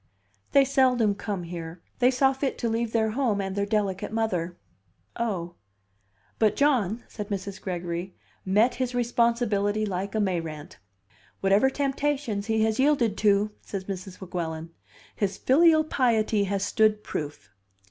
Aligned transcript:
"They 0.51 0.65
seldom 0.65 1.13
come 1.13 1.43
here. 1.43 1.79
They 1.99 2.09
saw 2.09 2.33
fit 2.33 2.57
to 2.57 2.67
leave 2.69 2.91
their 2.91 3.11
home 3.11 3.39
and 3.39 3.55
their 3.55 3.67
delicate 3.67 4.11
mother." 4.11 4.57
"Oh!" 5.15 5.53
"But 6.39 6.55
John," 6.55 7.03
said 7.07 7.27
Mrs. 7.29 7.61
Gregory, 7.61 8.15
"met 8.43 8.73
his 8.81 8.95
responsibility 8.95 9.85
like 9.85 10.15
a 10.15 10.19
Mayrant." 10.19 10.79
"Whatever 11.41 11.69
temptations 11.69 12.47
he 12.47 12.63
has 12.63 12.79
yielded 12.79 13.15
to," 13.19 13.51
said 13.61 13.85
Mrs. 13.85 14.19
Weguelin, 14.19 14.71
"his 15.15 15.37
filial 15.37 15.83
piety 15.83 16.45
has 16.45 16.65
stood 16.65 17.03
proof." 17.03 17.51